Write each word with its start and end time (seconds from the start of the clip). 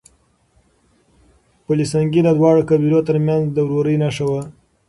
پل 1.65 1.79
سنګي 1.91 2.21
د 2.23 2.29
دواړو 2.37 2.61
قبيلو 2.69 2.99
ترمنځ 3.07 3.43
د 3.51 3.57
ورورۍ 3.67 3.95
نښه 4.03 4.25
وه. 4.31 4.41